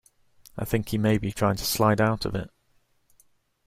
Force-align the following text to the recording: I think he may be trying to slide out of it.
I 0.57 0.65
think 0.65 0.89
he 0.89 0.97
may 0.97 1.19
be 1.19 1.31
trying 1.31 1.57
to 1.57 1.63
slide 1.63 2.01
out 2.01 2.25
of 2.25 2.33
it. 2.33 2.49